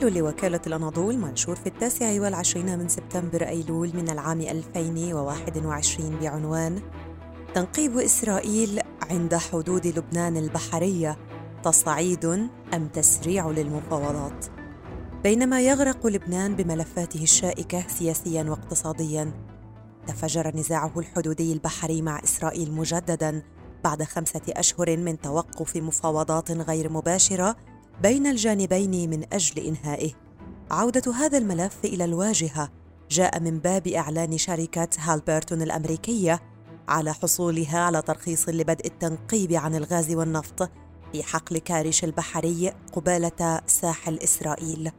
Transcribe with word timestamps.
تحليل 0.00 0.18
لوكالة 0.18 0.60
الأناضول 0.66 1.18
منشور 1.18 1.56
في 1.56 1.66
التاسع 1.66 2.20
والعشرين 2.20 2.78
من 2.78 2.88
سبتمبر 2.88 3.48
أيلول 3.48 3.96
من 3.96 4.10
العام 4.10 4.40
2021 4.40 6.18
بعنوان 6.20 6.82
تنقيب 7.54 7.98
إسرائيل 7.98 8.80
عند 9.10 9.34
حدود 9.34 9.86
لبنان 9.86 10.36
البحرية 10.36 11.18
تصعيد 11.64 12.24
أم 12.74 12.88
تسريع 12.92 13.50
للمفاوضات؟ 13.50 14.46
بينما 15.22 15.60
يغرق 15.60 16.06
لبنان 16.06 16.56
بملفاته 16.56 17.22
الشائكة 17.22 17.88
سياسيا 17.88 18.42
واقتصاديا 18.42 19.32
تفجر 20.06 20.56
نزاعه 20.56 20.92
الحدودي 20.98 21.52
البحري 21.52 22.02
مع 22.02 22.20
إسرائيل 22.24 22.72
مجددا 22.72 23.42
بعد 23.84 24.02
خمسة 24.02 24.42
أشهر 24.48 24.96
من 24.96 25.20
توقف 25.20 25.76
مفاوضات 25.76 26.50
غير 26.50 26.92
مباشرة 26.92 27.56
بين 28.02 28.26
الجانبين 28.26 29.10
من 29.10 29.24
أجل 29.32 29.66
إنهائه. 29.66 30.12
عودة 30.70 31.12
هذا 31.14 31.38
الملف 31.38 31.76
إلى 31.84 32.04
الواجهة 32.04 32.70
جاء 33.10 33.40
من 33.40 33.58
باب 33.58 33.88
إعلان 33.88 34.38
شركة 34.38 34.88
هالبرتون 34.98 35.62
الأمريكية 35.62 36.40
على 36.88 37.14
حصولها 37.14 37.78
على 37.78 38.02
ترخيص 38.02 38.48
لبدء 38.48 38.86
التنقيب 38.86 39.52
عن 39.52 39.74
الغاز 39.74 40.14
والنفط 40.14 40.70
في 41.12 41.22
حقل 41.22 41.58
كارش 41.58 42.04
البحري 42.04 42.72
قبالة 42.92 43.60
ساحل 43.66 44.18
إسرائيل. 44.18 44.90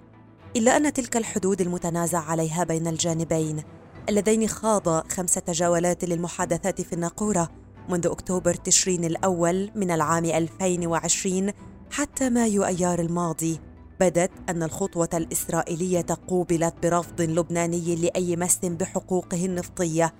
إلا 0.55 0.77
أن 0.77 0.93
تلك 0.93 1.17
الحدود 1.17 1.61
المتنازع 1.61 2.19
عليها 2.19 2.63
بين 2.63 2.87
الجانبين 2.87 3.63
اللذين 4.09 4.47
خاضا 4.47 5.03
خمسه 5.09 5.43
جولات 5.49 6.05
للمحادثات 6.05 6.81
في 6.81 6.93
الناقورة 6.93 7.49
منذ 7.89 8.07
أكتوبر 8.07 8.53
تشرين 8.53 9.05
الأول 9.05 9.71
من 9.75 9.91
العام 9.91 10.25
2020 10.25 11.51
حتى 11.91 12.29
مايو 12.29 12.63
ايار 12.65 12.99
الماضي 12.99 13.59
بدت 13.99 14.31
أن 14.49 14.63
الخطوة 14.63 15.09
الإسرائيلية 15.13 16.05
قوبلت 16.27 16.73
برفض 16.83 17.21
لبناني 17.21 17.95
لأي 17.95 18.35
مس 18.35 18.59
بحقوقه 18.63 19.45
النفطية. 19.45 20.13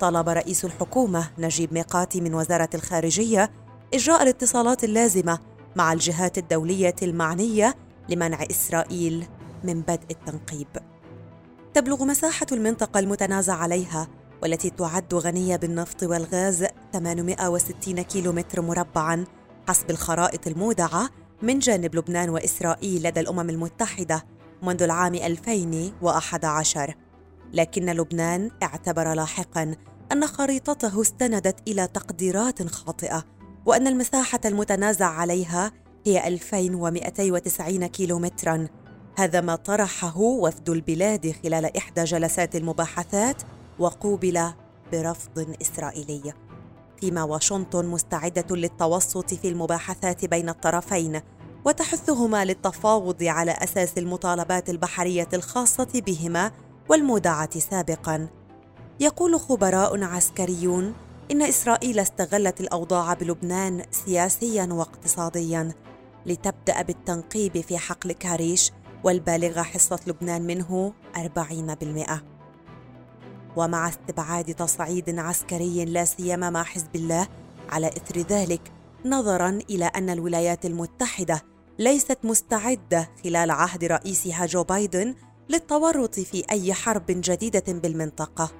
طلب 0.00 0.28
رئيس 0.28 0.64
الحكومة 0.64 1.30
نجيب 1.38 1.72
ميقاتي 1.72 2.20
من 2.20 2.34
وزارة 2.34 2.68
الخارجية 2.74 3.50
إجراء 3.94 4.22
الاتصالات 4.22 4.84
اللازمة 4.84 5.38
مع 5.76 5.92
الجهات 5.92 6.38
الدولية 6.38 6.94
المعنية 7.02 7.74
لمنع 8.08 8.38
إسرائيل 8.50 9.26
من 9.64 9.80
بدء 9.80 10.06
التنقيب. 10.10 10.68
تبلغ 11.74 12.04
مساحة 12.04 12.46
المنطقة 12.52 13.00
المتنازع 13.00 13.54
عليها 13.54 14.08
والتي 14.42 14.70
تعد 14.70 15.14
غنية 15.14 15.56
بالنفط 15.56 16.02
والغاز 16.02 16.66
860 16.92 18.02
كيلومتر 18.02 18.62
مربعا 18.62 19.24
حسب 19.68 19.90
الخرائط 19.90 20.46
المودعة 20.46 21.10
من 21.42 21.58
جانب 21.58 21.94
لبنان 21.94 22.30
وإسرائيل 22.30 23.02
لدى 23.02 23.20
الأمم 23.20 23.50
المتحدة 23.50 24.24
منذ 24.62 24.82
العام 24.82 25.14
2011 25.14 26.94
لكن 27.52 27.86
لبنان 27.86 28.50
اعتبر 28.62 29.14
لاحقا 29.14 29.74
أن 30.12 30.26
خريطته 30.26 31.00
استندت 31.00 31.68
إلى 31.68 31.86
تقديرات 31.86 32.66
خاطئة 32.66 33.24
وأن 33.66 33.86
المساحة 33.86 34.40
المتنازع 34.44 35.06
عليها 35.06 35.72
هي 36.06 36.28
2290 36.28 37.86
كيلومترا. 37.86 38.68
هذا 39.18 39.40
ما 39.40 39.56
طرحه 39.56 40.20
وفد 40.20 40.70
البلاد 40.70 41.34
خلال 41.42 41.76
إحدى 41.76 42.04
جلسات 42.04 42.56
المباحثات 42.56 43.42
وقوبل 43.78 44.42
برفض 44.92 45.56
إسرائيلي. 45.62 46.47
فيما 47.00 47.22
واشنطن 47.22 47.86
مستعدة 47.86 48.56
للتوسط 48.56 49.34
في 49.34 49.48
المباحثات 49.48 50.24
بين 50.24 50.48
الطرفين 50.48 51.20
وتحثهما 51.64 52.44
للتفاوض 52.44 53.22
على 53.22 53.50
أساس 53.50 53.98
المطالبات 53.98 54.70
البحرية 54.70 55.28
الخاصة 55.34 56.02
بهما 56.06 56.52
والمودعة 56.88 57.58
سابقا. 57.58 58.28
يقول 59.00 59.40
خبراء 59.40 60.04
عسكريون 60.04 60.94
إن 61.30 61.42
إسرائيل 61.42 61.98
استغلت 61.98 62.60
الأوضاع 62.60 63.14
بلبنان 63.14 63.82
سياسيا 63.90 64.68
واقتصاديا 64.72 65.72
لتبدأ 66.26 66.82
بالتنقيب 66.82 67.60
في 67.60 67.78
حقل 67.78 68.12
كاريش 68.12 68.72
والبالغه 69.04 69.62
حصة 69.62 70.00
لبنان 70.06 70.42
منه 70.42 70.92
40% 71.16 72.37
ومع 73.56 73.88
استبعاد 73.88 74.54
تصعيد 74.54 75.18
عسكري 75.18 75.84
لا 75.84 76.04
سيما 76.04 76.50
مع 76.50 76.62
حزب 76.62 76.96
الله 76.96 77.28
على 77.68 77.88
إثر 77.88 78.20
ذلك 78.20 78.72
نظرا 79.04 79.58
إلى 79.70 79.84
أن 79.84 80.10
الولايات 80.10 80.66
المتحدة 80.66 81.42
ليست 81.78 82.18
مستعدة 82.24 83.10
خلال 83.24 83.50
عهد 83.50 83.84
رئيسها 83.84 84.46
جو 84.46 84.64
بايدن 84.64 85.14
للتورط 85.48 86.20
في 86.20 86.44
أي 86.50 86.74
حرب 86.74 87.04
جديدة 87.08 87.64
بالمنطقة. 87.68 88.50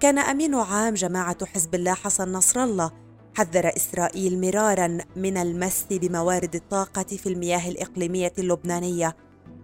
كان 0.00 0.18
أمين 0.18 0.54
عام 0.54 0.94
جماعة 0.94 1.44
حزب 1.44 1.74
الله 1.74 1.94
حسن 1.94 2.32
نصر 2.32 2.64
الله 2.64 2.90
حذر 3.36 3.76
إسرائيل 3.76 4.40
مرارا 4.40 4.98
من 5.16 5.36
المس 5.36 5.84
بموارد 5.90 6.54
الطاقة 6.54 7.02
في 7.02 7.28
المياه 7.28 7.68
الإقليمية 7.68 8.32
اللبنانية 8.38 9.16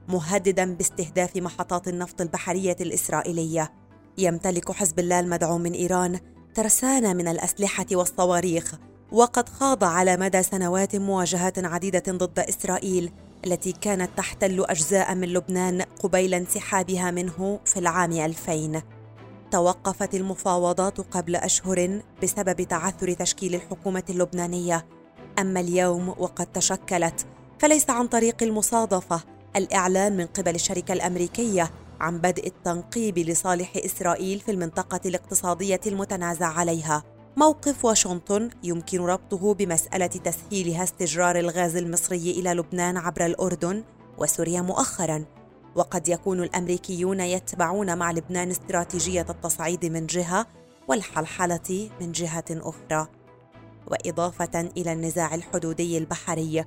مهددا 0.08 0.74
باستهداف 0.74 1.36
محطات 1.36 1.88
النفط 1.88 2.20
البحرية 2.20 2.76
الإسرائيلية. 2.80 3.83
يمتلك 4.18 4.72
حزب 4.72 4.98
الله 4.98 5.20
المدعوم 5.20 5.60
من 5.60 5.72
إيران 5.72 6.20
ترسانه 6.54 7.12
من 7.12 7.28
الأسلحة 7.28 7.86
والصواريخ 7.92 8.74
وقد 9.12 9.48
خاض 9.48 9.84
على 9.84 10.16
مدى 10.16 10.42
سنوات 10.42 10.96
مواجهات 10.96 11.64
عديدة 11.64 12.02
ضد 12.08 12.38
إسرائيل 12.38 13.12
التي 13.46 13.72
كانت 13.72 14.10
تحتل 14.16 14.64
أجزاء 14.64 15.14
من 15.14 15.28
لبنان 15.28 15.82
قبيل 15.82 16.34
انسحابها 16.34 17.10
منه 17.10 17.60
في 17.64 17.78
العام 17.78 18.12
2000 18.12 18.82
توقفت 19.50 20.14
المفاوضات 20.14 21.00
قبل 21.00 21.36
أشهر 21.36 22.00
بسبب 22.22 22.62
تعثر 22.62 23.12
تشكيل 23.12 23.54
الحكومة 23.54 24.02
اللبنانية. 24.10 24.86
أما 25.38 25.60
اليوم 25.60 26.08
وقد 26.08 26.46
تشكلت 26.46 27.26
فليس 27.58 27.90
عن 27.90 28.06
طريق 28.06 28.42
المصادفة 28.42 29.22
الإعلان 29.56 30.16
من 30.16 30.26
قبل 30.26 30.54
الشركة 30.54 30.92
الأمريكية 30.92 31.70
عن 32.00 32.18
بدء 32.18 32.46
التنقيب 32.46 33.18
لصالح 33.18 33.72
إسرائيل 33.76 34.40
في 34.40 34.50
المنطقة 34.50 35.00
الاقتصادية 35.06 35.80
المتنازع 35.86 36.46
عليها. 36.46 37.04
موقف 37.36 37.84
واشنطن 37.84 38.50
يمكن 38.62 39.00
ربطه 39.00 39.54
بمسألة 39.54 40.06
تسهيلها 40.06 40.84
استجرار 40.84 41.38
الغاز 41.38 41.76
المصري 41.76 42.30
إلى 42.30 42.50
لبنان 42.50 42.96
عبر 42.96 43.26
الأردن 43.26 43.84
وسوريا 44.18 44.60
مؤخرا. 44.60 45.24
وقد 45.74 46.08
يكون 46.08 46.42
الأمريكيون 46.42 47.20
يتبعون 47.20 47.98
مع 47.98 48.12
لبنان 48.12 48.50
استراتيجية 48.50 49.26
التصعيد 49.30 49.84
من 49.84 50.06
جهة 50.06 50.46
والحلحلة 50.88 51.90
من 52.00 52.12
جهة 52.12 52.44
أخرى. 52.50 53.08
وإضافة 53.86 54.60
إلى 54.76 54.92
النزاع 54.92 55.34
الحدودي 55.34 55.98
البحري 55.98 56.64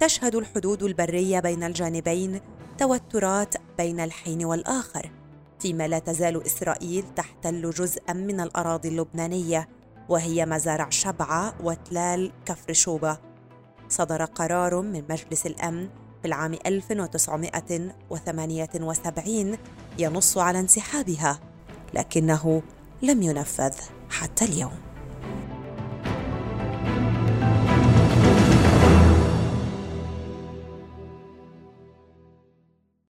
تشهد 0.00 0.34
الحدود 0.34 0.82
البرية 0.82 1.40
بين 1.40 1.62
الجانبين 1.62 2.40
توترات 2.78 3.54
بين 3.78 4.00
الحين 4.00 4.44
والآخر 4.44 5.10
فيما 5.60 5.88
لا 5.88 5.98
تزال 5.98 6.46
إسرائيل 6.46 7.04
تحتل 7.16 7.70
جزءا 7.70 8.12
من 8.12 8.40
الأراضي 8.40 8.88
اللبنانية 8.88 9.68
وهي 10.08 10.46
مزارع 10.46 10.90
شبعة 10.90 11.54
وتلال 11.62 12.32
كفر 12.46 12.72
شوبة. 12.72 13.18
صدر 13.88 14.24
قرار 14.24 14.80
من 14.80 15.02
مجلس 15.10 15.46
الأمن 15.46 15.88
في 16.22 16.28
العام 16.28 16.58
1978 16.66 19.58
ينص 19.98 20.38
على 20.38 20.60
انسحابها 20.60 21.40
لكنه 21.94 22.62
لم 23.02 23.22
ينفذ 23.22 23.74
حتى 24.10 24.44
اليوم. 24.44 24.91